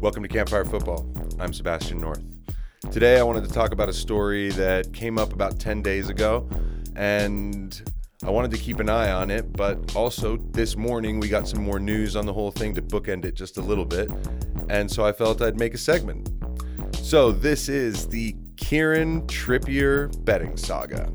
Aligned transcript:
Welcome 0.00 0.22
to 0.22 0.28
Campfire 0.28 0.64
Football. 0.64 1.12
I'm 1.40 1.52
Sebastian 1.52 2.00
North. 2.00 2.22
Today 2.92 3.18
I 3.18 3.24
wanted 3.24 3.42
to 3.42 3.50
talk 3.50 3.72
about 3.72 3.88
a 3.88 3.92
story 3.92 4.50
that 4.50 4.92
came 4.92 5.18
up 5.18 5.32
about 5.32 5.58
10 5.58 5.82
days 5.82 6.08
ago, 6.08 6.48
and 6.94 7.82
I 8.24 8.30
wanted 8.30 8.52
to 8.52 8.58
keep 8.58 8.78
an 8.78 8.88
eye 8.88 9.10
on 9.10 9.28
it, 9.32 9.52
but 9.54 9.96
also 9.96 10.36
this 10.52 10.76
morning 10.76 11.18
we 11.18 11.28
got 11.28 11.48
some 11.48 11.64
more 11.64 11.80
news 11.80 12.14
on 12.14 12.26
the 12.26 12.32
whole 12.32 12.52
thing 12.52 12.76
to 12.76 12.82
bookend 12.82 13.24
it 13.24 13.34
just 13.34 13.58
a 13.58 13.60
little 13.60 13.84
bit, 13.84 14.08
and 14.68 14.88
so 14.88 15.04
I 15.04 15.10
felt 15.10 15.42
I'd 15.42 15.58
make 15.58 15.74
a 15.74 15.78
segment. 15.78 16.30
So 16.94 17.32
this 17.32 17.68
is 17.68 18.06
the 18.06 18.36
Kieran 18.56 19.22
Trippier 19.22 20.24
betting 20.24 20.56
saga. 20.56 21.12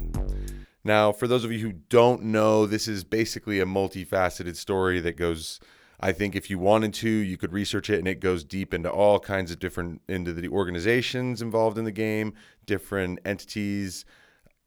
Now, 0.83 1.13
for 1.13 1.29
those 1.29 1.45
of 1.45 1.53
you 1.53 1.59
who 1.59 1.71
don't 1.71 2.23
know, 2.23 2.65
this 2.65 2.89
is 2.89 3.05
basically 3.05 3.61
a 3.61 3.65
multifaceted 3.65 4.57
story 4.57 4.99
that 4.99 5.15
goes 5.15 5.61
I 6.03 6.11
think 6.11 6.35
if 6.35 6.49
you 6.49 6.59
wanted 6.59 6.93
to, 6.95 7.09
you 7.09 7.37
could 7.37 7.53
research 7.53 7.89
it 7.89 7.97
and 7.97 8.09
it 8.09 8.19
goes 8.19 8.43
deep 8.43 8.73
into 8.73 8.91
all 8.91 9.21
kinds 9.21 9.51
of 9.51 9.59
different 9.59 10.01
into 10.09 10.33
the 10.33 10.49
organizations 10.49 11.41
involved 11.41 11.77
in 11.77 11.85
the 11.85 11.93
game, 11.93 12.33
different 12.65 13.19
entities, 13.23 14.03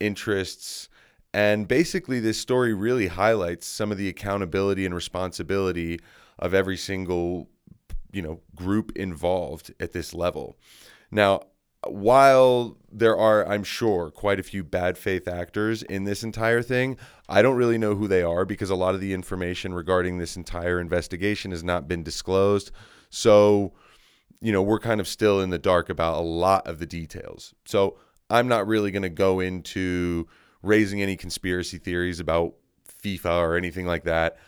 interests, 0.01 0.89
and 1.35 1.69
basically 1.69 2.21
this 2.21 2.41
story 2.41 2.73
really 2.73 3.09
highlights 3.09 3.67
some 3.67 3.93
of 3.93 3.99
the 3.99 4.09
accountability 4.09 4.87
and 4.87 4.95
responsibility 4.95 6.01
of 6.39 6.55
every 6.55 6.79
single 6.79 7.51
you 8.13 8.23
know 8.23 8.41
group 8.55 8.91
involved 8.97 9.75
at 9.79 9.93
this 9.93 10.15
level. 10.15 10.57
Now, 11.11 11.43
while 11.87 12.79
there 12.97 13.17
are, 13.17 13.47
I'm 13.47 13.63
sure, 13.63 14.11
quite 14.11 14.41
a 14.41 14.43
few 14.43 14.65
bad 14.65 14.97
faith 14.97 15.29
actors 15.29 15.83
in 15.83 16.05
this 16.05 16.23
entire 16.23 16.63
thing, 16.63 16.97
I 17.29 17.43
don't 17.43 17.57
really 17.57 17.77
know 17.77 17.95
who 17.95 18.09
they 18.09 18.23
are 18.23 18.47
because 18.47 18.71
a 18.71 18.75
lot 18.75 18.95
of 18.95 19.03
the 19.03 19.13
information 19.13 19.75
regarding 19.75 20.17
this 20.17 20.35
entire 20.35 20.81
investigation 20.81 21.51
has 21.51 21.63
not 21.63 21.87
been 21.87 22.03
disclosed. 22.03 22.71
So, 23.11 23.75
you 24.41 24.51
know, 24.51 24.63
we're 24.63 24.81
kind 24.81 24.99
of 24.99 25.07
still 25.07 25.43
in 25.43 25.51
the 25.51 25.59
dark 25.59 25.91
about 25.91 26.17
a 26.17 26.25
lot 26.25 26.67
of 26.67 26.79
the 26.79 26.87
details. 26.87 27.55
So, 27.67 27.99
I'm 28.31 28.49
not 28.49 28.67
really 28.67 28.91
going 28.91 29.03
to 29.03 29.09
go 29.09 29.41
into 29.41 30.27
raising 30.63 31.01
any 31.01 31.17
conspiracy 31.17 31.79
theories 31.79 32.19
about 32.19 32.55
FIFA 33.03 33.41
or 33.41 33.57
anything 33.57 33.87
like 33.87 34.05
that. 34.05 34.39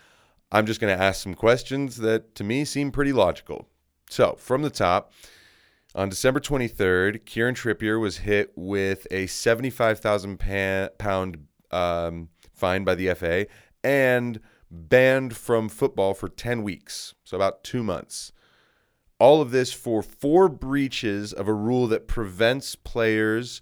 I'm 0.51 0.67
just 0.67 0.81
going 0.81 0.97
to 0.97 1.03
ask 1.03 1.23
some 1.23 1.35
questions 1.35 1.99
that 1.99 2.35
to 2.37 2.45
me 2.45 2.65
seem 2.65 2.91
pretty 2.91 3.13
logical. 3.13 3.69
So, 4.09 4.37
from 4.39 4.63
the 4.63 4.71
top, 4.71 5.13
on 5.99 6.09
December 6.09 6.39
23rd, 6.39 7.25
Kieran 7.25 7.57
Trippier 7.57 8.01
was 8.01 8.19
hit 8.19 8.53
with 8.55 9.09
a 9.11 9.27
75,000 9.27 10.39
pound 10.97 11.49
um, 11.73 12.29
fine 12.55 12.85
by 12.85 12.95
the 12.95 13.13
FA 13.15 13.49
and 13.83 14.39
banned 14.71 15.37
from 15.37 15.69
football 15.69 16.15
for 16.15 16.29
10 16.29 16.63
weeks, 16.63 17.15
so 17.25 17.37
about 17.37 17.65
two 17.65 17.83
months. 17.83 18.31
All 19.19 19.41
of 19.41 19.51
this 19.51 19.73
for 19.73 20.01
four 20.01 20.49
breaches 20.49 21.33
of 21.33 21.49
a 21.49 21.53
rule 21.53 21.89
that 21.89 22.07
prevents 22.07 22.77
players 22.77 23.61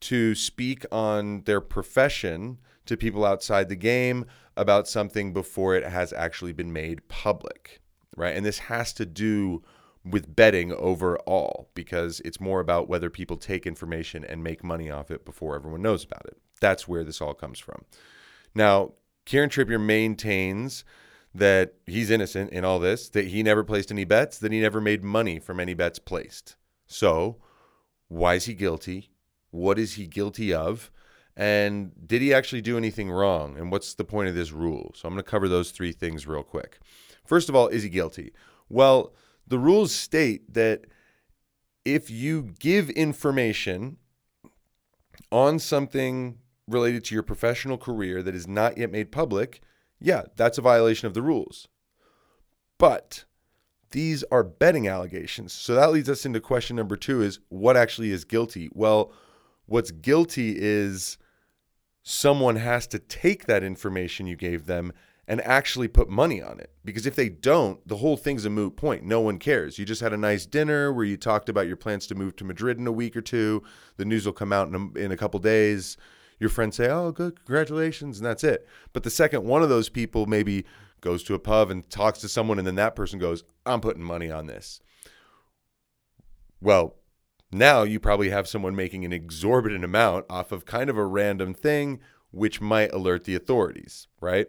to 0.00 0.34
speak 0.34 0.84
on 0.90 1.42
their 1.42 1.60
profession 1.60 2.58
to 2.86 2.96
people 2.96 3.24
outside 3.24 3.68
the 3.68 3.76
game 3.76 4.26
about 4.56 4.88
something 4.88 5.32
before 5.32 5.76
it 5.76 5.84
has 5.84 6.12
actually 6.12 6.52
been 6.52 6.72
made 6.72 7.06
public, 7.06 7.80
right? 8.16 8.34
And 8.34 8.44
this 8.44 8.58
has 8.58 8.92
to 8.94 9.06
do 9.06 9.62
with 10.04 10.34
betting 10.34 10.72
overall 10.72 11.68
because 11.74 12.20
it's 12.20 12.40
more 12.40 12.60
about 12.60 12.88
whether 12.88 13.10
people 13.10 13.36
take 13.36 13.66
information 13.66 14.24
and 14.24 14.42
make 14.42 14.64
money 14.64 14.90
off 14.90 15.10
it 15.10 15.24
before 15.24 15.54
everyone 15.54 15.82
knows 15.82 16.04
about 16.04 16.24
it. 16.26 16.38
That's 16.60 16.88
where 16.88 17.04
this 17.04 17.20
all 17.20 17.34
comes 17.34 17.58
from. 17.58 17.84
Now, 18.54 18.92
Kieran 19.26 19.50
Trippier 19.50 19.80
maintains 19.80 20.84
that 21.34 21.74
he's 21.86 22.10
innocent 22.10 22.50
in 22.50 22.64
all 22.64 22.78
this, 22.78 23.08
that 23.10 23.28
he 23.28 23.42
never 23.42 23.62
placed 23.62 23.92
any 23.92 24.04
bets, 24.04 24.38
that 24.38 24.52
he 24.52 24.60
never 24.60 24.80
made 24.80 25.04
money 25.04 25.38
from 25.38 25.60
any 25.60 25.74
bets 25.74 25.98
placed. 25.98 26.56
So, 26.86 27.36
why 28.08 28.34
is 28.34 28.46
he 28.46 28.54
guilty? 28.54 29.10
What 29.50 29.78
is 29.78 29.94
he 29.94 30.06
guilty 30.06 30.52
of? 30.52 30.90
And 31.36 31.92
did 32.06 32.20
he 32.20 32.34
actually 32.34 32.62
do 32.62 32.76
anything 32.76 33.10
wrong? 33.10 33.56
And 33.56 33.70
what's 33.70 33.94
the 33.94 34.04
point 34.04 34.28
of 34.28 34.34
this 34.34 34.50
rule? 34.50 34.92
So, 34.96 35.06
I'm 35.06 35.14
going 35.14 35.22
to 35.22 35.30
cover 35.30 35.48
those 35.48 35.70
three 35.70 35.92
things 35.92 36.26
real 36.26 36.42
quick. 36.42 36.80
First 37.24 37.48
of 37.48 37.54
all, 37.54 37.68
is 37.68 37.84
he 37.84 37.88
guilty? 37.88 38.32
Well, 38.68 39.12
the 39.50 39.58
rules 39.58 39.92
state 39.92 40.54
that 40.54 40.86
if 41.84 42.08
you 42.08 42.54
give 42.58 42.88
information 42.90 43.98
on 45.30 45.58
something 45.58 46.38
related 46.66 47.04
to 47.04 47.14
your 47.14 47.22
professional 47.22 47.76
career 47.76 48.22
that 48.22 48.34
is 48.34 48.46
not 48.46 48.78
yet 48.78 48.90
made 48.90 49.12
public, 49.12 49.60
yeah, 49.98 50.22
that's 50.36 50.56
a 50.56 50.62
violation 50.62 51.06
of 51.06 51.14
the 51.14 51.22
rules. 51.22 51.68
But 52.78 53.24
these 53.90 54.22
are 54.30 54.44
betting 54.44 54.86
allegations. 54.86 55.52
So 55.52 55.74
that 55.74 55.90
leads 55.90 56.08
us 56.08 56.24
into 56.24 56.40
question 56.40 56.76
number 56.76 56.96
2 56.96 57.20
is 57.22 57.40
what 57.48 57.76
actually 57.76 58.12
is 58.12 58.24
guilty? 58.24 58.70
Well, 58.72 59.12
what's 59.66 59.90
guilty 59.90 60.54
is 60.56 61.18
someone 62.02 62.56
has 62.56 62.86
to 62.88 63.00
take 63.00 63.46
that 63.46 63.64
information 63.64 64.26
you 64.26 64.36
gave 64.36 64.66
them 64.66 64.92
and 65.30 65.40
actually 65.42 65.86
put 65.86 66.10
money 66.10 66.42
on 66.42 66.58
it. 66.58 66.72
Because 66.84 67.06
if 67.06 67.14
they 67.14 67.28
don't, 67.28 67.86
the 67.86 67.98
whole 67.98 68.16
thing's 68.16 68.44
a 68.44 68.50
moot 68.50 68.74
point. 68.74 69.04
No 69.04 69.20
one 69.20 69.38
cares. 69.38 69.78
You 69.78 69.84
just 69.84 70.00
had 70.00 70.12
a 70.12 70.16
nice 70.16 70.44
dinner 70.44 70.92
where 70.92 71.04
you 71.04 71.16
talked 71.16 71.48
about 71.48 71.68
your 71.68 71.76
plans 71.76 72.08
to 72.08 72.16
move 72.16 72.34
to 72.34 72.44
Madrid 72.44 72.78
in 72.78 72.86
a 72.88 72.92
week 72.92 73.16
or 73.16 73.20
two. 73.20 73.62
The 73.96 74.04
news 74.04 74.26
will 74.26 74.32
come 74.32 74.52
out 74.52 74.66
in 74.66 74.74
a, 74.74 74.98
in 74.98 75.12
a 75.12 75.16
couple 75.16 75.38
days. 75.38 75.96
Your 76.40 76.50
friends 76.50 76.74
say, 76.74 76.88
"Oh, 76.88 77.12
good, 77.12 77.36
congratulations," 77.44 78.18
and 78.18 78.26
that's 78.26 78.42
it. 78.42 78.66
But 78.92 79.04
the 79.04 79.10
second 79.10 79.44
one 79.44 79.62
of 79.62 79.68
those 79.68 79.88
people 79.88 80.26
maybe 80.26 80.64
goes 81.00 81.22
to 81.22 81.34
a 81.34 81.38
pub 81.38 81.70
and 81.70 81.88
talks 81.88 82.18
to 82.22 82.28
someone, 82.28 82.58
and 82.58 82.66
then 82.66 82.74
that 82.74 82.96
person 82.96 83.20
goes, 83.20 83.44
"I'm 83.64 83.80
putting 83.80 84.02
money 84.02 84.32
on 84.32 84.48
this." 84.48 84.80
Well, 86.60 86.96
now 87.52 87.84
you 87.84 88.00
probably 88.00 88.30
have 88.30 88.48
someone 88.48 88.74
making 88.74 89.04
an 89.04 89.12
exorbitant 89.12 89.84
amount 89.84 90.26
off 90.28 90.50
of 90.50 90.66
kind 90.66 90.90
of 90.90 90.98
a 90.98 91.06
random 91.06 91.54
thing, 91.54 92.00
which 92.32 92.60
might 92.60 92.92
alert 92.92 93.24
the 93.24 93.36
authorities, 93.36 94.08
right? 94.20 94.48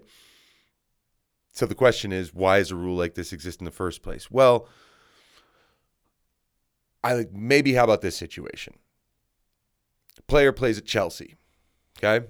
So 1.52 1.66
the 1.66 1.76
question 1.76 2.12
is, 2.12 2.34
why 2.34 2.60
does 2.60 2.72
a 2.72 2.76
rule 2.76 2.96
like 2.96 3.16
this 3.16 3.34
exist 3.34 3.60
in 3.60 3.66
the 3.66 3.72
first 3.72 4.02
place? 4.02 4.32
Well, 4.32 4.68
I 7.04 7.16
think 7.16 7.34
maybe 7.34 7.74
how 7.74 7.84
about 7.84 8.02
this 8.02 8.16
situation? 8.16 8.76
player 10.28 10.52
plays 10.54 10.78
at 10.78 10.86
Chelsea. 10.86 11.36
Okay? 11.98 12.26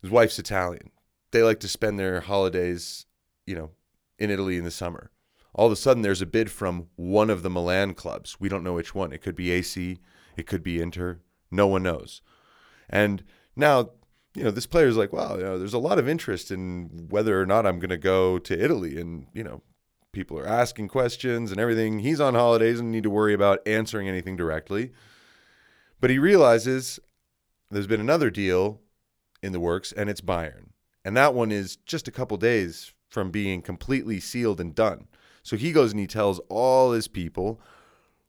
His 0.00 0.10
wife's 0.10 0.38
Italian. 0.38 0.90
They 1.30 1.42
like 1.42 1.60
to 1.60 1.68
spend 1.68 1.98
their 1.98 2.20
holidays, 2.20 3.06
you 3.46 3.54
know, 3.54 3.70
in 4.18 4.30
Italy 4.30 4.56
in 4.56 4.64
the 4.64 4.70
summer. 4.70 5.10
All 5.54 5.66
of 5.66 5.72
a 5.72 5.76
sudden 5.76 6.02
there's 6.02 6.22
a 6.22 6.26
bid 6.26 6.50
from 6.50 6.86
one 6.96 7.30
of 7.30 7.42
the 7.42 7.50
Milan 7.50 7.94
clubs. 7.94 8.40
We 8.40 8.48
don't 8.48 8.64
know 8.64 8.72
which 8.72 8.94
one. 8.94 9.12
It 9.12 9.22
could 9.22 9.36
be 9.36 9.50
AC, 9.50 9.98
it 10.36 10.46
could 10.46 10.62
be 10.62 10.80
Inter. 10.80 11.20
No 11.50 11.66
one 11.66 11.82
knows. 11.82 12.22
And 12.88 13.22
now 13.54 13.90
you 14.38 14.44
know, 14.44 14.50
this 14.52 14.66
player 14.66 14.86
is 14.86 14.96
like, 14.96 15.12
wow, 15.12 15.36
you 15.36 15.42
know, 15.42 15.58
there's 15.58 15.74
a 15.74 15.78
lot 15.78 15.98
of 15.98 16.08
interest 16.08 16.52
in 16.52 17.08
whether 17.10 17.40
or 17.40 17.44
not 17.44 17.66
I'm 17.66 17.80
going 17.80 17.90
to 17.90 17.96
go 17.96 18.38
to 18.38 18.64
Italy. 18.64 19.00
And, 19.00 19.26
you 19.34 19.42
know, 19.42 19.62
people 20.12 20.38
are 20.38 20.46
asking 20.46 20.88
questions 20.88 21.50
and 21.50 21.60
everything. 21.60 21.98
He's 21.98 22.20
on 22.20 22.34
holidays 22.34 22.78
and 22.78 22.92
need 22.92 23.02
to 23.02 23.10
worry 23.10 23.34
about 23.34 23.66
answering 23.66 24.08
anything 24.08 24.36
directly. 24.36 24.92
But 26.00 26.10
he 26.10 26.20
realizes 26.20 27.00
there's 27.68 27.88
been 27.88 28.00
another 28.00 28.30
deal 28.30 28.80
in 29.42 29.50
the 29.50 29.60
works 29.60 29.90
and 29.90 30.08
it's 30.08 30.20
Bayern. 30.20 30.68
And 31.04 31.16
that 31.16 31.34
one 31.34 31.50
is 31.50 31.74
just 31.74 32.06
a 32.06 32.12
couple 32.12 32.36
days 32.36 32.92
from 33.08 33.32
being 33.32 33.60
completely 33.60 34.20
sealed 34.20 34.60
and 34.60 34.72
done. 34.72 35.08
So 35.42 35.56
he 35.56 35.72
goes 35.72 35.90
and 35.90 36.00
he 36.00 36.06
tells 36.06 36.38
all 36.48 36.92
his 36.92 37.08
people, 37.08 37.60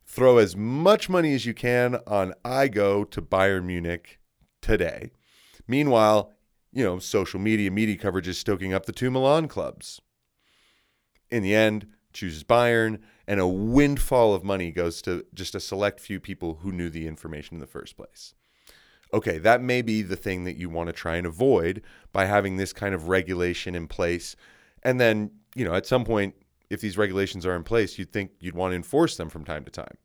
throw 0.06 0.40
as 0.40 0.56
much 0.56 1.08
money 1.08 1.36
as 1.36 1.46
you 1.46 1.54
can 1.54 2.00
on 2.08 2.34
I 2.44 2.68
go 2.68 3.04
to 3.04 3.22
Bayern 3.22 3.66
Munich 3.66 4.20
today. 4.60 5.12
Meanwhile, 5.70 6.34
you 6.74 6.84
know, 6.84 6.98
social 6.98 7.40
media, 7.40 7.70
media 7.70 7.96
coverage 7.96 8.28
is 8.28 8.40
stoking 8.40 8.74
up 8.74 8.88
the 8.88 8.92
two 8.92 9.12
Milan 9.12 9.48
clubs. 9.48 10.02
In 11.30 11.44
the 11.44 11.54
end, 11.54 11.86
chooses 12.12 12.44
Bayern, 12.44 13.00
and 13.28 13.40
a 13.40 13.48
windfall 13.48 14.34
of 14.34 14.44
money 14.44 14.72
goes 14.72 15.00
to 15.04 15.28
just 15.32 15.54
a 15.54 15.60
select 15.60 16.00
few 16.00 16.20
people 16.20 16.56
who 16.64 16.72
knew 16.72 16.90
the 16.90 17.06
information 17.06 17.54
in 17.54 17.60
the 17.60 17.68
first 17.68 17.96
place. 17.96 18.34
Okay, 19.14 19.38
that 19.38 19.62
may 19.62 19.84
be 19.84 20.02
the 20.02 20.16
thing 20.16 20.44
that 20.44 20.58
you 20.58 20.70
want 20.70 20.88
to 20.88 20.94
try 20.94 21.18
and 21.18 21.28
avoid 21.28 21.84
by 22.12 22.26
having 22.26 22.58
this 22.58 22.74
kind 22.74 22.96
of 22.96 23.08
regulation 23.08 23.76
in 23.76 23.88
place. 23.88 24.36
And 24.82 25.00
then, 25.00 25.30
you 25.56 25.66
know, 25.66 25.76
at 25.76 25.86
some 25.86 26.04
point, 26.04 26.34
if 26.72 26.82
these 26.82 26.98
regulations 26.98 27.46
are 27.46 27.56
in 27.56 27.64
place, 27.64 28.00
you'd 28.00 28.12
think 28.12 28.32
you'd 28.40 28.56
want 28.56 28.72
to 28.72 28.76
enforce 28.76 29.18
them 29.18 29.30
from 29.30 29.46
time 29.46 29.66
to 29.66 29.72
time. 29.72 29.98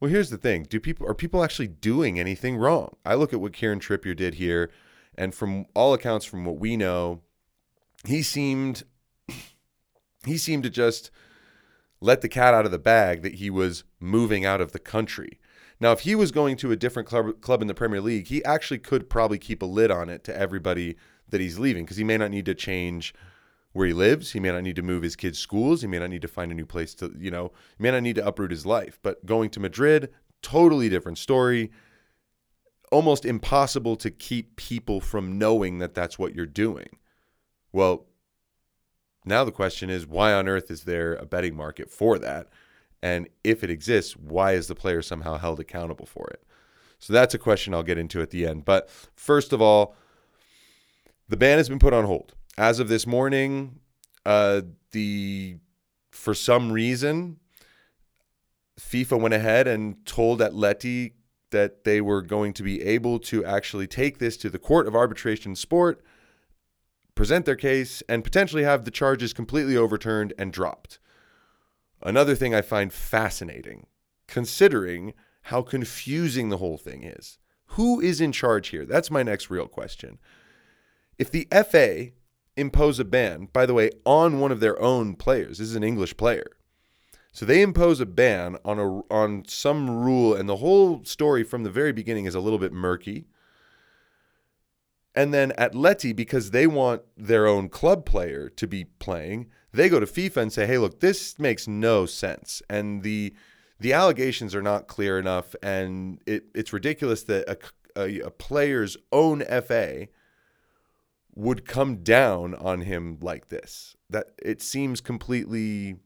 Well, 0.00 0.10
here's 0.10 0.30
the 0.30 0.38
thing: 0.38 0.64
do 0.64 0.78
people 0.78 1.06
are 1.06 1.14
people 1.14 1.42
actually 1.42 1.68
doing 1.68 2.18
anything 2.18 2.56
wrong? 2.56 2.96
I 3.04 3.14
look 3.14 3.32
at 3.32 3.40
what 3.40 3.52
Kieran 3.52 3.80
Trippier 3.80 4.14
did 4.14 4.34
here, 4.34 4.70
and 5.16 5.34
from 5.34 5.66
all 5.74 5.94
accounts, 5.94 6.26
from 6.26 6.44
what 6.44 6.58
we 6.58 6.76
know, 6.76 7.22
he 8.04 8.22
seemed 8.22 8.84
he 10.24 10.36
seemed 10.36 10.64
to 10.64 10.70
just 10.70 11.10
let 12.00 12.20
the 12.20 12.28
cat 12.28 12.52
out 12.52 12.66
of 12.66 12.72
the 12.72 12.78
bag 12.78 13.22
that 13.22 13.36
he 13.36 13.48
was 13.48 13.84
moving 14.00 14.44
out 14.44 14.60
of 14.60 14.72
the 14.72 14.78
country. 14.78 15.40
Now, 15.80 15.92
if 15.92 16.00
he 16.00 16.14
was 16.14 16.30
going 16.30 16.56
to 16.58 16.72
a 16.72 16.76
different 16.76 17.08
club, 17.08 17.40
club 17.40 17.62
in 17.62 17.68
the 17.68 17.74
Premier 17.74 18.00
League, 18.00 18.28
he 18.28 18.44
actually 18.44 18.78
could 18.78 19.10
probably 19.10 19.38
keep 19.38 19.62
a 19.62 19.66
lid 19.66 19.90
on 19.90 20.08
it 20.08 20.24
to 20.24 20.36
everybody 20.36 20.96
that 21.28 21.40
he's 21.40 21.58
leaving 21.58 21.84
because 21.84 21.96
he 21.96 22.04
may 22.04 22.16
not 22.16 22.30
need 22.30 22.46
to 22.46 22.54
change 22.54 23.14
where 23.76 23.86
he 23.86 23.92
lives. 23.92 24.32
He 24.32 24.40
may 24.40 24.50
not 24.50 24.62
need 24.62 24.76
to 24.76 24.82
move 24.82 25.02
his 25.02 25.16
kids' 25.16 25.38
schools. 25.38 25.82
He 25.82 25.86
may 25.86 25.98
not 25.98 26.08
need 26.08 26.22
to 26.22 26.28
find 26.28 26.50
a 26.50 26.54
new 26.54 26.64
place 26.64 26.94
to, 26.94 27.14
you 27.18 27.30
know, 27.30 27.52
he 27.76 27.82
may 27.82 27.90
not 27.90 28.02
need 28.02 28.16
to 28.16 28.26
uproot 28.26 28.50
his 28.50 28.64
life. 28.64 28.98
But 29.02 29.26
going 29.26 29.50
to 29.50 29.60
Madrid, 29.60 30.08
totally 30.40 30.88
different 30.88 31.18
story. 31.18 31.70
Almost 32.90 33.26
impossible 33.26 33.96
to 33.96 34.10
keep 34.10 34.56
people 34.56 35.02
from 35.02 35.36
knowing 35.36 35.78
that 35.80 35.92
that's 35.92 36.18
what 36.18 36.34
you're 36.34 36.46
doing. 36.46 36.88
Well, 37.70 38.06
now 39.26 39.44
the 39.44 39.52
question 39.52 39.90
is 39.90 40.06
why 40.06 40.32
on 40.32 40.48
earth 40.48 40.70
is 40.70 40.84
there 40.84 41.14
a 41.14 41.26
betting 41.26 41.54
market 41.54 41.90
for 41.90 42.18
that? 42.18 42.48
And 43.02 43.28
if 43.44 43.62
it 43.62 43.68
exists, 43.68 44.16
why 44.16 44.52
is 44.52 44.68
the 44.68 44.74
player 44.74 45.02
somehow 45.02 45.36
held 45.36 45.60
accountable 45.60 46.06
for 46.06 46.28
it? 46.28 46.42
So 46.98 47.12
that's 47.12 47.34
a 47.34 47.38
question 47.38 47.74
I'll 47.74 47.82
get 47.82 47.98
into 47.98 48.22
at 48.22 48.30
the 48.30 48.46
end. 48.46 48.64
But 48.64 48.88
first 49.14 49.52
of 49.52 49.60
all, 49.60 49.94
the 51.28 51.36
ban 51.36 51.58
has 51.58 51.68
been 51.68 51.78
put 51.78 51.92
on 51.92 52.06
hold. 52.06 52.32
As 52.58 52.80
of 52.80 52.88
this 52.88 53.06
morning, 53.06 53.80
uh, 54.24 54.62
the 54.92 55.56
for 56.10 56.32
some 56.32 56.72
reason, 56.72 57.38
FIFA 58.80 59.20
went 59.20 59.34
ahead 59.34 59.68
and 59.68 60.04
told 60.06 60.40
Atleti 60.40 61.12
that 61.50 61.84
they 61.84 62.00
were 62.00 62.22
going 62.22 62.54
to 62.54 62.62
be 62.62 62.82
able 62.82 63.18
to 63.18 63.44
actually 63.44 63.86
take 63.86 64.18
this 64.18 64.38
to 64.38 64.48
the 64.48 64.58
Court 64.58 64.86
of 64.86 64.96
Arbitration 64.96 65.54
Sport, 65.54 66.02
present 67.14 67.44
their 67.44 67.56
case, 67.56 68.02
and 68.08 68.24
potentially 68.24 68.64
have 68.64 68.84
the 68.84 68.90
charges 68.90 69.34
completely 69.34 69.76
overturned 69.76 70.32
and 70.38 70.50
dropped. 70.50 70.98
Another 72.02 72.34
thing 72.34 72.54
I 72.54 72.62
find 72.62 72.92
fascinating, 72.92 73.86
considering 74.26 75.12
how 75.42 75.60
confusing 75.62 76.48
the 76.48 76.56
whole 76.56 76.78
thing 76.78 77.04
is. 77.04 77.38
Who 77.70 78.00
is 78.00 78.20
in 78.20 78.32
charge 78.32 78.68
here? 78.68 78.86
That's 78.86 79.10
my 79.10 79.22
next 79.22 79.50
real 79.50 79.68
question. 79.68 80.18
If 81.18 81.30
the 81.30 81.48
FA 81.50 82.12
impose 82.56 82.98
a 82.98 83.04
ban, 83.04 83.48
by 83.52 83.66
the 83.66 83.74
way, 83.74 83.90
on 84.04 84.40
one 84.40 84.52
of 84.52 84.60
their 84.60 84.80
own 84.80 85.14
players, 85.14 85.58
this 85.58 85.68
is 85.68 85.76
an 85.76 85.84
English 85.84 86.16
player. 86.16 86.46
So 87.32 87.44
they 87.44 87.60
impose 87.60 88.00
a 88.00 88.06
ban 88.06 88.56
on 88.64 88.78
a 88.78 89.00
on 89.12 89.44
some 89.46 89.90
rule 89.90 90.34
and 90.34 90.48
the 90.48 90.56
whole 90.56 91.04
story 91.04 91.44
from 91.44 91.64
the 91.64 91.70
very 91.70 91.92
beginning 91.92 92.24
is 92.24 92.34
a 92.34 92.40
little 92.40 92.58
bit 92.58 92.72
murky. 92.72 93.26
And 95.14 95.34
then 95.34 95.52
Atleti 95.58 96.16
because 96.16 96.50
they 96.50 96.66
want 96.66 97.02
their 97.14 97.46
own 97.46 97.68
club 97.68 98.06
player 98.06 98.48
to 98.48 98.66
be 98.66 98.84
playing, 98.84 99.48
they 99.70 99.90
go 99.90 100.00
to 100.00 100.06
FIFA 100.06 100.36
and 100.38 100.52
say, 100.52 100.66
"Hey, 100.66 100.78
look, 100.78 101.00
this 101.00 101.38
makes 101.38 101.68
no 101.68 102.06
sense." 102.06 102.62
And 102.70 103.02
the 103.02 103.34
the 103.78 103.92
allegations 103.92 104.54
are 104.54 104.62
not 104.62 104.88
clear 104.88 105.18
enough, 105.18 105.54
and 105.62 106.22
it, 106.26 106.46
it's 106.54 106.72
ridiculous 106.72 107.22
that 107.24 107.46
a, 107.50 107.58
a, 108.00 108.20
a 108.20 108.30
player's 108.30 108.96
own 109.12 109.42
FA 109.42 110.08
would 111.36 111.66
come 111.66 111.98
down 111.98 112.54
on 112.54 112.80
him 112.80 113.18
like 113.20 113.48
this. 113.48 113.94
That 114.10 114.30
it 114.42 114.60
seems 114.60 115.00
completely 115.00 115.96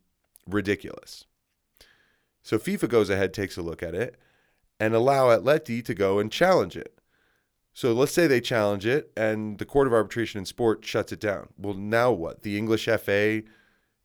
ridiculous. 0.46 1.24
So 2.42 2.58
FIFA 2.58 2.88
goes 2.88 3.08
ahead, 3.08 3.32
takes 3.32 3.56
a 3.56 3.62
look 3.62 3.82
at 3.82 3.94
it, 3.94 4.16
and 4.78 4.94
allow 4.94 5.28
Atleti 5.28 5.84
to 5.84 5.94
go 5.94 6.18
and 6.18 6.32
challenge 6.32 6.76
it. 6.76 6.98
So 7.72 7.92
let's 7.92 8.12
say 8.12 8.26
they 8.26 8.40
challenge 8.40 8.84
it, 8.84 9.12
and 9.16 9.58
the 9.58 9.64
Court 9.64 9.86
of 9.86 9.92
Arbitration 9.92 10.40
in 10.40 10.44
Sport 10.44 10.84
shuts 10.84 11.12
it 11.12 11.20
down. 11.20 11.50
Well, 11.56 11.74
now 11.74 12.10
what? 12.10 12.42
The 12.42 12.58
English 12.58 12.86
FA 12.86 13.42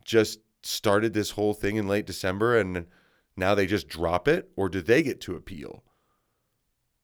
just 0.04 0.40
started 0.62 1.14
this 1.14 1.32
whole 1.32 1.54
thing 1.54 1.78
in 1.78 1.88
late 1.88 2.06
December, 2.06 2.58
and 2.58 2.86
now 3.36 3.56
they 3.56 3.66
just 3.66 3.88
drop 3.88 4.28
it, 4.28 4.52
or 4.56 4.70
do 4.70 4.82
they 4.82 5.02
get 5.02 5.20
to 5.22 5.36
appeal? 5.36 5.84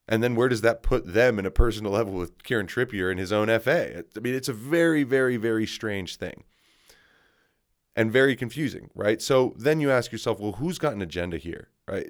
And 0.08 0.22
then 0.22 0.34
where 0.34 0.48
does 0.48 0.62
that 0.62 0.82
put 0.82 1.12
them 1.14 1.38
in 1.38 1.46
a 1.46 1.50
personal 1.50 1.92
level 1.92 2.14
with 2.14 2.42
Kieran 2.42 2.66
Trippier 2.66 3.10
and 3.10 3.20
his 3.20 3.32
own 3.32 3.46
FA? 3.60 4.04
I 4.16 4.20
mean, 4.20 4.34
it's 4.34 4.48
a 4.48 4.52
very, 4.52 5.04
very, 5.04 5.36
very 5.36 5.66
strange 5.66 6.16
thing 6.16 6.44
and 7.94 8.10
very 8.10 8.34
confusing, 8.34 8.90
right? 8.94 9.20
So 9.22 9.54
then 9.56 9.80
you 9.80 9.90
ask 9.90 10.10
yourself, 10.12 10.40
well, 10.40 10.52
who's 10.52 10.78
got 10.78 10.94
an 10.94 11.02
agenda 11.02 11.38
here, 11.38 11.68
right? 11.86 12.06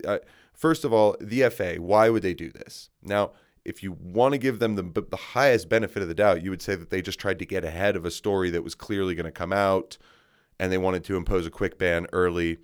First 0.55 0.85
of 0.85 0.93
all, 0.93 1.17
the 1.21 1.49
FA, 1.51 1.77
why 1.77 2.09
would 2.09 2.23
they 2.23 2.35
do 2.35 2.51
this? 2.51 2.89
Now, 3.03 3.33
if 3.65 3.83
you 3.83 3.93
want 3.93 4.33
to 4.33 4.39
give 4.39 4.59
them 4.59 4.75
the, 4.77 5.03
the 5.03 5.17
highest 5.17 5.69
benefit 5.69 6.03
of 6.03 6.09
the 6.09 6.15
doubt, 6.15 6.43
you 6.43 6.51
would 6.51 6.63
say 6.63 6.75
that 6.75 6.91
they 6.91 7.03
just 7.03 7.19
tried 7.19 7.39
to 7.39 7.47
get 7.47 7.65
ahead 7.65 7.97
of 7.97 8.05
a 8.05 8.11
story 8.11 8.51
that 8.51 8.65
was 8.65 8.75
clearly 8.75 9.15
going 9.15 9.27
to 9.27 9.33
come 9.33 9.53
out 9.53 9.99
and 10.59 10.71
they 10.71 10.79
wanted 10.79 11.05
to 11.05 11.17
impose 11.17 11.47
a 11.47 11.51
quick 11.51 11.79
ban 11.79 12.07
early, 12.13 12.59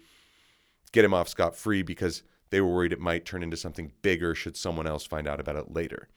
get 0.92 1.04
him 1.04 1.14
off 1.14 1.28
scot 1.28 1.56
free 1.56 1.82
because 1.82 2.22
they 2.50 2.60
were 2.60 2.72
worried 2.72 2.92
it 2.92 3.00
might 3.00 3.24
turn 3.24 3.42
into 3.42 3.56
something 3.56 3.92
bigger 4.02 4.34
should 4.34 4.56
someone 4.56 4.86
else 4.86 5.06
find 5.06 5.28
out 5.28 5.40
about 5.40 5.56
it 5.56 5.72
later. 5.72 6.08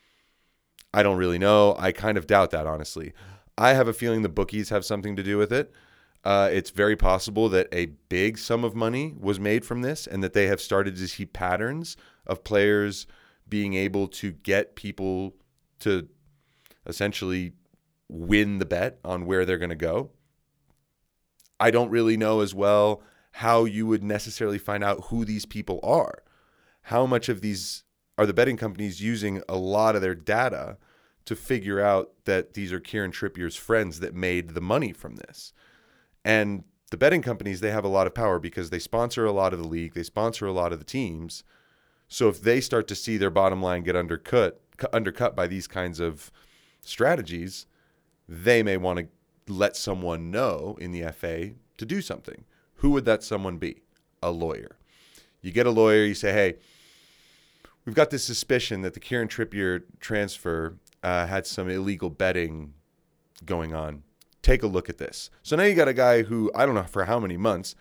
I 0.94 1.04
don't 1.04 1.18
really 1.18 1.38
know. 1.38 1.76
I 1.80 1.92
kind 1.92 2.18
of 2.18 2.28
doubt 2.28 2.52
that, 2.52 2.68
honestly. 2.68 3.14
I 3.58 3.74
have 3.74 3.88
a 3.88 3.94
feeling 3.94 4.22
the 4.22 4.30
bookies 4.30 4.70
have 4.70 4.86
something 4.86 5.16
to 5.16 5.24
do 5.24 5.38
with 5.38 5.52
it. 5.54 5.72
Uh, 6.24 6.50
it's 6.52 6.70
very 6.70 6.96
possible 6.96 7.50
that 7.50 7.68
a 7.72 7.88
big 8.10 8.38
sum 8.38 8.64
of 8.64 8.76
money 8.76 9.16
was 9.20 9.40
made 9.40 9.66
from 9.66 9.82
this 9.82 10.06
and 10.06 10.24
that 10.24 10.34
they 10.34 10.48
have 10.48 10.62
started 10.62 10.96
to 10.96 11.08
see 11.08 11.26
patterns 11.26 11.98
of 12.28 12.44
players 12.44 13.08
being 13.48 13.74
able 13.74 14.08
to 14.08 14.32
get 14.32 14.76
people 14.76 15.36
to 15.80 16.08
essentially 16.86 17.54
win 18.08 18.60
the 18.60 18.66
bet 18.66 19.00
on 19.04 19.26
where 19.26 19.46
they're 19.46 19.58
going 19.58 19.70
to 19.70 19.76
go. 19.76 20.12
I 21.60 21.72
don't 21.72 21.90
really 21.90 22.18
know 22.18 22.42
as 22.42 22.54
well 22.54 23.02
how 23.32 23.66
you 23.66 23.86
would 23.86 24.04
necessarily 24.04 24.58
find 24.58 24.84
out 24.84 25.06
who 25.06 25.26
these 25.26 25.46
people 25.46 25.80
are. 25.84 26.24
How 26.84 27.06
much 27.06 27.30
of 27.30 27.42
these 27.42 27.84
are 28.18 28.26
the 28.26 28.34
betting 28.34 28.58
companies 28.58 29.02
using 29.02 29.42
a 29.48 29.56
lot 29.56 29.96
of 29.96 30.02
their 30.02 30.16
data 30.16 30.78
to 31.26 31.36
figure 31.36 31.80
out 31.80 32.12
that 32.26 32.54
these 32.54 32.74
are 32.74 32.80
Kieran 32.80 33.12
Trippier's 33.12 33.56
friends 33.56 34.00
that 34.00 34.14
made 34.14 34.50
the 34.50 34.62
money 34.62 34.92
from 34.92 35.16
this? 35.16 35.54
And 36.26 36.64
the 36.92 36.98
betting 36.98 37.22
companies, 37.22 37.62
they 37.62 37.72
have 37.72 37.86
a 37.86 37.90
lot 37.90 38.06
of 38.06 38.14
power 38.14 38.38
because 38.38 38.70
they 38.70 38.80
sponsor 38.80 39.26
a 39.26 39.32
lot 39.32 39.54
of 39.54 39.60
the 39.60 39.68
league, 39.68 39.94
they 39.94 40.04
sponsor 40.04 40.46
a 40.46 40.52
lot 40.52 40.74
of 40.74 40.80
the 40.80 40.86
teams. 40.86 41.44
So 42.08 42.28
if 42.28 42.42
they 42.42 42.60
start 42.60 42.88
to 42.90 42.96
see 42.96 43.18
their 43.18 43.30
bottom 43.30 43.62
line 43.62 43.84
get 43.84 43.96
undercut, 43.96 44.60
undercut 44.92 45.36
by 45.36 45.48
these 45.48 45.68
kinds 45.68 46.02
of 46.02 46.32
strategies, 46.82 47.66
they 48.28 48.62
may 48.62 48.76
want 48.76 49.00
to 49.00 49.08
let 49.52 49.78
someone 49.78 50.32
know 50.32 50.78
in 50.82 50.92
the 50.92 51.10
FA 51.14 51.52
to 51.78 51.86
do 51.86 52.02
something. 52.02 52.44
Who 52.82 52.90
would 52.92 53.06
that 53.06 53.24
someone 53.24 53.58
be? 53.58 53.84
A 54.24 54.32
lawyer. 54.32 54.76
You 55.44 55.52
get 55.52 55.68
a 55.68 55.72
lawyer, 55.72 56.04
you 56.04 56.16
say, 56.16 56.34
hey, 56.34 56.56
we've 57.86 57.94
got 57.94 58.10
this 58.10 58.24
suspicion 58.24 58.82
that 58.82 58.96
the 58.96 59.00
Kieran 59.00 59.28
Trippier 59.28 59.84
transfer 60.00 60.78
uh, 61.04 61.28
had 61.28 61.46
some 61.46 61.70
illegal 61.70 62.10
betting 62.10 62.74
going 63.46 63.76
on. 63.76 64.02
Take 64.42 64.64
a 64.64 64.68
look 64.68 64.90
at 64.90 64.98
this. 64.98 65.30
So 65.44 65.56
now 65.56 65.64
you 65.64 65.76
got 65.76 65.88
a 65.88 65.94
guy 65.94 66.24
who 66.24 66.52
I 66.56 66.66
don't 66.66 66.74
know 66.74 66.84
for 66.84 67.06
how 67.06 67.20
many 67.20 67.38
months 67.38 67.76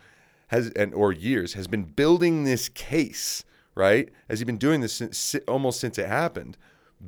has 0.49 0.69
and 0.73 0.93
or 0.93 1.12
years 1.12 1.55
has 1.55 1.67
been 1.67 1.85
building 1.85 2.44
this 2.44 2.69
case, 2.69 3.43
right? 3.75 4.11
Has 4.28 4.38
he 4.40 4.45
been 4.45 4.59
doing 4.59 4.83
this 4.83 4.92
since, 4.92 5.35
almost 5.49 5.80
since 5.80 5.97
it 5.97 6.09
happened, 6.09 6.59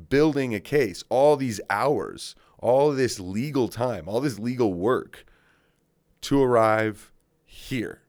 building 0.09 0.55
a 0.55 0.59
case, 0.59 1.03
all 1.09 1.35
these 1.35 1.61
hours, 1.69 2.33
all 2.57 2.91
this 2.91 3.19
legal 3.19 3.67
time, 3.67 4.09
all 4.09 4.19
this 4.19 4.39
legal 4.39 4.73
work 4.73 5.25
to 6.21 6.41
arrive 6.41 7.11
here 7.53 8.01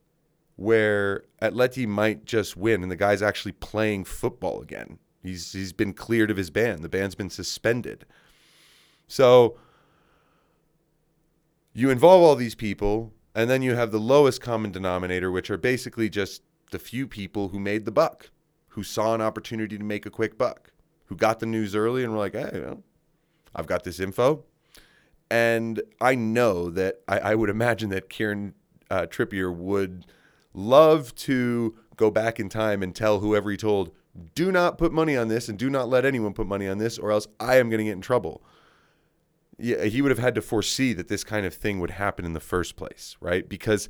where 0.56 1.22
Atleti 1.42 1.86
might 1.86 2.24
just 2.24 2.56
win 2.56 2.82
and 2.82 2.90
the 2.90 2.96
guy's 2.96 3.22
actually 3.22 3.52
playing 3.52 4.04
football 4.04 4.60
again. 4.60 4.98
He's 5.22 5.52
he's 5.52 5.72
been 5.72 5.92
cleared 5.92 6.30
of 6.30 6.36
his 6.36 6.50
ban. 6.50 6.82
The 6.82 6.88
ban's 6.88 7.14
been 7.14 7.30
suspended. 7.30 8.06
So 9.06 9.56
you 11.72 11.90
involve 11.90 12.22
all 12.22 12.36
these 12.36 12.54
people 12.54 13.12
and 13.34 13.50
then 13.50 13.62
you 13.62 13.74
have 13.74 13.90
the 13.90 13.98
lowest 13.98 14.40
common 14.40 14.70
denominator 14.70 15.30
which 15.30 15.50
are 15.50 15.58
basically 15.58 16.08
just 16.08 16.42
the 16.70 16.78
few 16.78 17.06
people 17.06 17.48
who 17.48 17.58
made 17.58 17.84
the 17.84 17.92
buck, 17.92 18.30
who 18.68 18.82
saw 18.82 19.14
an 19.14 19.20
opportunity 19.20 19.76
to 19.76 19.84
make 19.84 20.06
a 20.06 20.10
quick 20.10 20.38
buck, 20.38 20.72
who 21.06 21.16
got 21.16 21.40
the 21.40 21.46
news 21.46 21.74
early 21.74 22.02
and 22.02 22.12
were 22.12 22.18
like, 22.18 22.34
"Hey, 22.34 22.50
know, 22.60 22.82
I've 23.54 23.66
got 23.66 23.84
this 23.84 24.00
info." 24.00 24.44
And 25.30 25.82
I 26.00 26.14
know 26.14 26.70
that 26.70 27.00
I, 27.08 27.18
I 27.18 27.34
would 27.34 27.50
imagine 27.50 27.90
that 27.90 28.08
Kieran 28.08 28.54
uh, 28.90 29.06
Trippier 29.06 29.54
would 29.54 30.06
love 30.52 31.14
to 31.16 31.76
go 31.96 32.10
back 32.10 32.38
in 32.40 32.48
time 32.48 32.82
and 32.82 32.94
tell 32.94 33.20
whoever 33.20 33.50
he 33.50 33.56
told, 33.56 33.92
do 34.34 34.52
not 34.52 34.78
put 34.78 34.92
money 34.92 35.16
on 35.16 35.28
this 35.28 35.48
and 35.48 35.58
do 35.58 35.68
not 35.68 35.88
let 35.88 36.04
anyone 36.04 36.32
put 36.32 36.46
money 36.46 36.68
on 36.68 36.78
this, 36.78 36.98
or 36.98 37.10
else 37.10 37.26
I 37.40 37.56
am 37.56 37.68
going 37.68 37.78
to 37.78 37.84
get 37.84 37.92
in 37.92 38.00
trouble. 38.00 38.42
Yeah, 39.58 39.84
he 39.84 40.02
would 40.02 40.10
have 40.10 40.18
had 40.18 40.34
to 40.36 40.42
foresee 40.42 40.92
that 40.94 41.08
this 41.08 41.24
kind 41.24 41.46
of 41.46 41.54
thing 41.54 41.80
would 41.80 41.92
happen 41.92 42.24
in 42.24 42.32
the 42.32 42.40
first 42.40 42.76
place, 42.76 43.16
right? 43.20 43.48
Because 43.48 43.88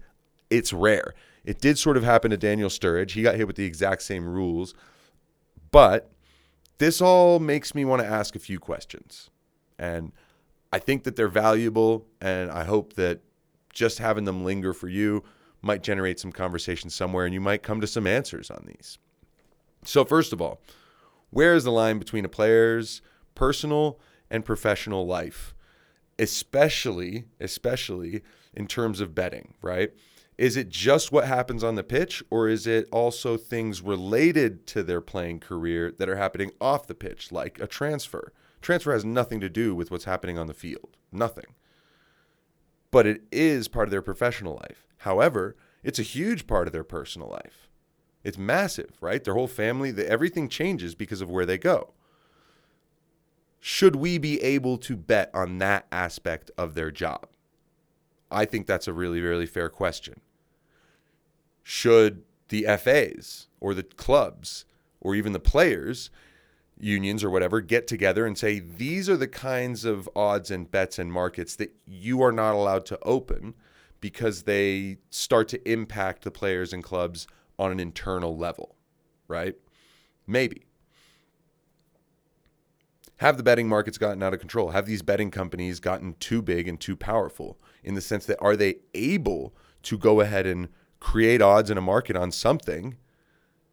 it's 0.50 0.72
rare. 0.72 1.14
It 1.44 1.60
did 1.60 1.78
sort 1.78 1.96
of 1.96 2.04
happen 2.04 2.30
to 2.30 2.36
Daniel 2.36 2.68
Sturridge. 2.68 3.12
He 3.12 3.22
got 3.22 3.36
hit 3.36 3.46
with 3.46 3.56
the 3.56 3.64
exact 3.64 4.02
same 4.02 4.26
rules. 4.26 4.74
But 5.70 6.10
this 6.78 7.00
all 7.00 7.38
makes 7.38 7.74
me 7.74 7.84
want 7.84 8.02
to 8.02 8.08
ask 8.08 8.36
a 8.36 8.38
few 8.38 8.58
questions. 8.58 9.30
And 9.78 10.12
I 10.72 10.78
think 10.78 11.04
that 11.04 11.16
they're 11.16 11.28
valuable, 11.28 12.06
and 12.20 12.50
I 12.50 12.64
hope 12.64 12.94
that 12.94 13.20
just 13.74 13.98
having 13.98 14.24
them 14.24 14.44
linger 14.44 14.72
for 14.72 14.88
you 14.88 15.24
might 15.60 15.82
generate 15.82 16.20
some 16.20 16.32
conversation 16.32 16.90
somewhere 16.90 17.24
and 17.24 17.34
you 17.34 17.40
might 17.40 17.62
come 17.62 17.80
to 17.80 17.86
some 17.86 18.06
answers 18.06 18.50
on 18.50 18.64
these. 18.66 18.98
So, 19.84 20.04
first 20.04 20.32
of 20.32 20.40
all, 20.40 20.60
where 21.30 21.54
is 21.54 21.64
the 21.64 21.72
line 21.72 21.98
between 21.98 22.24
a 22.24 22.28
player's 22.28 23.02
personal 23.34 23.98
and 24.30 24.44
professional 24.44 25.06
life? 25.06 25.54
Especially, 26.18 27.24
especially 27.40 28.22
in 28.54 28.66
terms 28.66 29.00
of 29.00 29.14
betting, 29.14 29.54
right? 29.60 29.92
Is 30.36 30.56
it 30.56 30.68
just 30.68 31.12
what 31.12 31.26
happens 31.26 31.62
on 31.62 31.76
the 31.76 31.84
pitch, 31.84 32.22
or 32.30 32.48
is 32.48 32.66
it 32.66 32.88
also 32.90 33.36
things 33.36 33.82
related 33.82 34.66
to 34.68 34.82
their 34.82 35.00
playing 35.00 35.40
career 35.40 35.92
that 35.92 36.08
are 36.08 36.16
happening 36.16 36.50
off 36.60 36.86
the 36.86 36.94
pitch, 36.94 37.30
like 37.30 37.60
a 37.60 37.66
transfer? 37.66 38.32
Transfer 38.60 38.92
has 38.92 39.04
nothing 39.04 39.40
to 39.40 39.48
do 39.48 39.74
with 39.74 39.90
what's 39.90 40.04
happening 40.04 40.38
on 40.38 40.46
the 40.46 40.54
field, 40.54 40.96
nothing. 41.12 41.54
But 42.94 43.08
it 43.08 43.22
is 43.32 43.66
part 43.66 43.88
of 43.88 43.90
their 43.90 44.00
professional 44.00 44.54
life. 44.54 44.86
However, 44.98 45.56
it's 45.82 45.98
a 45.98 46.02
huge 46.02 46.46
part 46.46 46.68
of 46.68 46.72
their 46.72 46.84
personal 46.84 47.28
life. 47.28 47.68
It's 48.22 48.38
massive, 48.38 48.92
right? 49.00 49.22
Their 49.24 49.34
whole 49.34 49.48
family, 49.48 49.90
the, 49.90 50.08
everything 50.08 50.48
changes 50.48 50.94
because 50.94 51.20
of 51.20 51.28
where 51.28 51.44
they 51.44 51.58
go. 51.58 51.92
Should 53.58 53.96
we 53.96 54.18
be 54.18 54.40
able 54.42 54.78
to 54.78 54.94
bet 54.94 55.28
on 55.34 55.58
that 55.58 55.88
aspect 55.90 56.52
of 56.56 56.74
their 56.74 56.92
job? 56.92 57.26
I 58.30 58.44
think 58.44 58.68
that's 58.68 58.86
a 58.86 58.92
really, 58.92 59.20
really 59.20 59.46
fair 59.46 59.68
question. 59.68 60.20
Should 61.64 62.22
the 62.48 62.64
FAs 62.78 63.48
or 63.58 63.74
the 63.74 63.82
clubs 63.82 64.66
or 65.00 65.16
even 65.16 65.32
the 65.32 65.40
players, 65.40 66.10
unions 66.78 67.22
or 67.22 67.30
whatever, 67.30 67.60
get 67.60 67.86
together 67.86 68.26
and 68.26 68.36
say, 68.36 68.58
these 68.58 69.08
are 69.08 69.16
the 69.16 69.28
kinds 69.28 69.84
of 69.84 70.08
odds 70.14 70.50
and 70.50 70.70
bets 70.70 70.98
and 70.98 71.12
markets 71.12 71.56
that 71.56 71.74
you 71.86 72.22
are 72.22 72.32
not 72.32 72.54
allowed 72.54 72.84
to 72.86 72.98
open 73.02 73.54
because 74.00 74.42
they 74.42 74.98
start 75.10 75.48
to 75.48 75.70
impact 75.70 76.24
the 76.24 76.30
players 76.30 76.72
and 76.72 76.82
clubs 76.82 77.26
on 77.58 77.70
an 77.70 77.80
internal 77.80 78.36
level, 78.36 78.76
right? 79.28 79.54
Maybe. 80.26 80.66
Have 83.18 83.36
the 83.36 83.42
betting 83.42 83.68
markets 83.68 83.96
gotten 83.96 84.22
out 84.22 84.34
of 84.34 84.40
control? 84.40 84.70
Have 84.70 84.86
these 84.86 85.02
betting 85.02 85.30
companies 85.30 85.80
gotten 85.80 86.14
too 86.14 86.42
big 86.42 86.66
and 86.66 86.80
too 86.80 86.96
powerful 86.96 87.58
in 87.82 87.94
the 87.94 88.00
sense 88.00 88.26
that 88.26 88.38
are 88.40 88.56
they 88.56 88.76
able 88.92 89.54
to 89.84 89.96
go 89.96 90.20
ahead 90.20 90.46
and 90.46 90.68
create 90.98 91.40
odds 91.40 91.70
in 91.70 91.78
a 91.78 91.82
market 91.82 92.16
on 92.16 92.32
something 92.32 92.96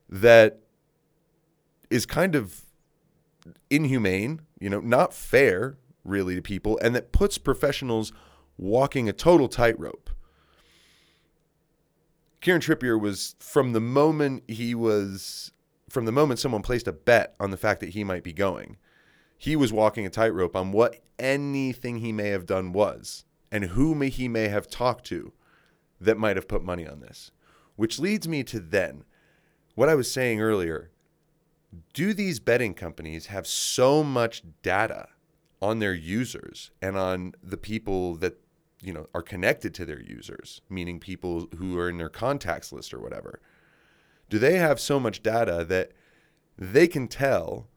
that 0.07 0.59
is 1.89 2.05
kind 2.05 2.35
of 2.35 2.61
inhumane, 3.69 4.41
you 4.59 4.69
know, 4.69 4.79
not 4.79 5.13
fair 5.13 5.77
really 6.03 6.35
to 6.35 6.41
people, 6.41 6.79
and 6.81 6.95
that 6.95 7.11
puts 7.11 7.37
professionals 7.37 8.11
walking 8.57 9.07
a 9.07 9.13
total 9.13 9.47
tightrope. 9.47 10.09
Kieran 12.41 12.61
Trippier 12.61 12.99
was 12.99 13.35
from 13.39 13.73
the 13.73 13.79
moment 13.79 14.43
he 14.47 14.73
was 14.73 15.51
from 15.89 16.05
the 16.05 16.11
moment 16.11 16.39
someone 16.39 16.61
placed 16.61 16.87
a 16.87 16.93
bet 16.93 17.35
on 17.39 17.51
the 17.51 17.57
fact 17.57 17.81
that 17.81 17.89
he 17.89 18.03
might 18.03 18.23
be 18.23 18.33
going, 18.33 18.77
he 19.37 19.55
was 19.55 19.73
walking 19.73 20.05
a 20.05 20.09
tightrope 20.09 20.55
on 20.55 20.71
what 20.71 20.97
anything 21.19 21.97
he 21.97 22.11
may 22.11 22.29
have 22.29 22.45
done 22.45 22.71
was 22.71 23.25
and 23.51 23.65
who 23.65 23.93
may 23.93 24.09
he 24.09 24.27
may 24.27 24.47
have 24.47 24.69
talked 24.69 25.05
to 25.05 25.33
that 25.99 26.17
might 26.17 26.35
have 26.35 26.47
put 26.47 26.63
money 26.63 26.87
on 26.87 27.01
this. 27.01 27.31
Which 27.75 27.99
leads 27.99 28.27
me 28.27 28.43
to 28.45 28.59
then 28.59 29.03
what 29.75 29.89
I 29.89 29.95
was 29.95 30.11
saying 30.11 30.41
earlier. 30.41 30.90
Do 31.93 32.13
these 32.13 32.39
betting 32.39 32.73
companies 32.73 33.27
have 33.27 33.47
so 33.47 34.03
much 34.03 34.43
data 34.61 35.07
on 35.61 35.79
their 35.79 35.93
users 35.93 36.71
and 36.81 36.97
on 36.97 37.33
the 37.41 37.57
people 37.57 38.15
that 38.15 38.39
you 38.81 38.91
know 38.91 39.07
are 39.13 39.21
connected 39.21 39.73
to 39.75 39.85
their 39.85 40.01
users, 40.01 40.61
meaning 40.69 40.99
people 40.99 41.47
who 41.57 41.77
are 41.77 41.89
in 41.89 41.97
their 41.97 42.09
contacts 42.09 42.71
list 42.71 42.93
or 42.93 42.99
whatever. 42.99 43.39
Do 44.29 44.39
they 44.39 44.57
have 44.57 44.79
so 44.79 44.99
much 44.99 45.21
data 45.21 45.65
that 45.67 45.91
they 46.57 46.87
can 46.87 47.07
tell 47.07 47.67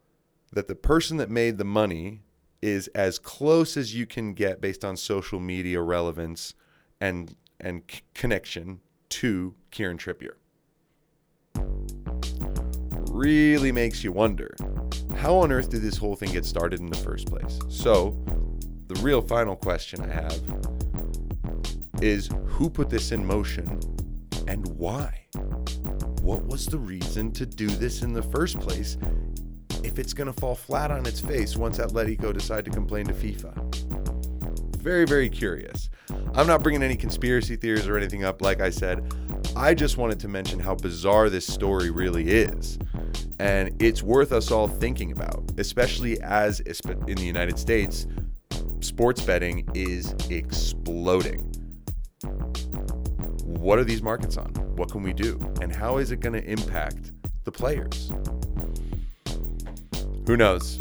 that 0.52 0.68
the 0.68 0.74
person 0.74 1.16
that 1.18 1.30
made 1.30 1.58
the 1.58 1.64
money 1.64 2.22
is 2.62 2.88
as 2.88 3.18
close 3.18 3.76
as 3.76 3.94
you 3.94 4.06
can 4.06 4.32
get 4.32 4.60
based 4.60 4.84
on 4.84 4.96
social 4.96 5.40
media 5.40 5.80
relevance 5.80 6.54
and 7.00 7.36
and 7.60 7.82
c- 7.90 8.00
connection 8.14 8.80
to 9.10 9.54
Kieran 9.70 9.98
Trippier. 9.98 10.34
Really 13.14 13.70
makes 13.70 14.02
you 14.02 14.10
wonder 14.10 14.56
how 15.14 15.36
on 15.36 15.52
earth 15.52 15.70
did 15.70 15.82
this 15.82 15.96
whole 15.96 16.16
thing 16.16 16.32
get 16.32 16.44
started 16.44 16.80
in 16.80 16.86
the 16.86 16.98
first 16.98 17.28
place? 17.28 17.60
So, 17.68 18.10
the 18.88 18.96
real 19.02 19.22
final 19.22 19.54
question 19.54 20.02
I 20.02 20.12
have 20.12 20.42
is 22.02 22.28
who 22.46 22.68
put 22.68 22.90
this 22.90 23.12
in 23.12 23.24
motion 23.24 23.78
and 24.48 24.66
why? 24.76 25.26
What 26.22 26.44
was 26.46 26.66
the 26.66 26.76
reason 26.76 27.30
to 27.34 27.46
do 27.46 27.68
this 27.68 28.02
in 28.02 28.12
the 28.12 28.22
first 28.22 28.58
place 28.58 28.98
if 29.84 30.00
it's 30.00 30.12
going 30.12 30.26
to 30.26 30.32
fall 30.32 30.56
flat 30.56 30.90
on 30.90 31.06
its 31.06 31.20
face 31.20 31.56
once 31.56 31.78
Atletico 31.78 32.34
decide 32.34 32.64
to 32.64 32.72
complain 32.72 33.06
to 33.06 33.14
FIFA? 33.14 34.76
Very, 34.78 35.06
very 35.06 35.30
curious. 35.30 35.88
I'm 36.34 36.48
not 36.48 36.64
bringing 36.64 36.82
any 36.82 36.96
conspiracy 36.96 37.54
theories 37.54 37.86
or 37.86 37.96
anything 37.96 38.24
up, 38.24 38.42
like 38.42 38.60
I 38.60 38.70
said. 38.70 39.14
I 39.54 39.72
just 39.72 39.98
wanted 39.98 40.18
to 40.18 40.28
mention 40.28 40.58
how 40.58 40.74
bizarre 40.74 41.30
this 41.30 41.46
story 41.46 41.90
really 41.90 42.28
is. 42.28 42.76
And 43.38 43.80
it's 43.82 44.02
worth 44.02 44.32
us 44.32 44.50
all 44.50 44.68
thinking 44.68 45.12
about, 45.12 45.52
especially 45.58 46.20
as 46.20 46.60
in 46.60 47.16
the 47.16 47.24
United 47.24 47.58
States, 47.58 48.06
sports 48.80 49.22
betting 49.22 49.68
is 49.74 50.14
exploding 50.30 51.50
what 53.64 53.78
are 53.78 53.84
these 53.84 54.02
markets 54.02 54.36
on? 54.36 54.50
What 54.76 54.90
can 54.90 55.02
we 55.02 55.14
do? 55.14 55.40
And 55.62 55.74
how 55.74 55.96
is 55.96 56.10
it 56.10 56.20
going 56.20 56.34
to 56.34 56.44
impact 56.44 57.12
the 57.44 57.52
players? 57.52 58.12
Who 60.26 60.36
knows? 60.36 60.80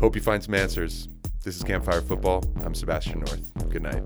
Hope 0.00 0.16
you 0.16 0.22
find 0.22 0.42
some 0.42 0.54
answers. 0.54 1.08
This 1.44 1.56
is 1.56 1.62
Campfire 1.62 2.00
Football. 2.00 2.42
I'm 2.64 2.74
Sebastian 2.74 3.20
North. 3.20 3.68
Good 3.68 3.82
night. 3.82 4.02